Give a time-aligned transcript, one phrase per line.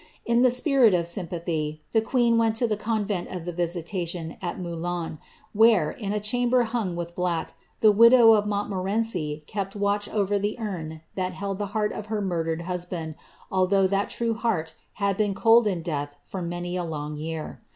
[0.25, 4.57] In the spirit of sjropatliy, the queen went to the convent of the Visitation^ at
[4.59, 5.19] MovbUdi,
[5.53, 10.57] where, in a chamber hung with black, the widow of MontmoreBci kepi watch over the
[10.59, 13.13] urn tliat held the heart of her murdered husband,
[13.53, 17.59] al chough that true heart had been cold in death for many a long yen*.